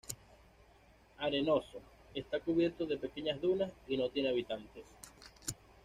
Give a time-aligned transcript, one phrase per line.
[1.19, 1.79] Arenoso,
[2.15, 4.83] está cubierta de pequeñas dunas, y no tiene habitantes.